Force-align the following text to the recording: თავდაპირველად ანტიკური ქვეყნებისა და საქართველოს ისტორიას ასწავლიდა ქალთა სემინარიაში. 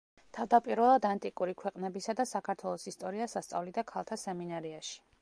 თავდაპირველად 0.35 1.05
ანტიკური 1.09 1.53
ქვეყნებისა 1.59 2.17
და 2.21 2.27
საქართველოს 2.31 2.89
ისტორიას 2.95 3.41
ასწავლიდა 3.43 3.89
ქალთა 3.95 4.23
სემინარიაში. 4.27 5.03